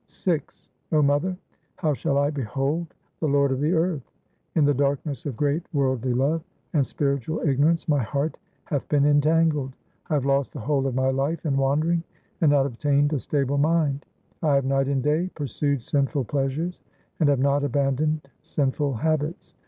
[0.11, 0.41] VI
[0.89, 1.37] 0 mother,
[1.75, 4.11] how shall I behold the Lord of the earth?
[4.55, 6.41] In the darkness of great worldly love
[6.73, 9.73] and spiritual igno rance my heart hath been entangled;
[10.07, 12.01] 1 have lost the whole of my life in wandering,
[12.41, 14.03] and not obtained a stable mind;
[14.41, 16.79] I have night and day pursued sinful pleasures,
[17.19, 19.53] and have not abandoned sinful habits.